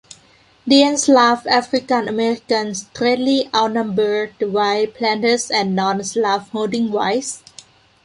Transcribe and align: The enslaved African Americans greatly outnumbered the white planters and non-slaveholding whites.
The 0.65 0.81
enslaved 0.81 1.45
African 1.45 2.07
Americans 2.07 2.87
greatly 2.95 3.47
outnumbered 3.53 4.33
the 4.39 4.49
white 4.49 4.95
planters 4.95 5.51
and 5.51 5.75
non-slaveholding 5.75 6.91
whites. 6.91 7.43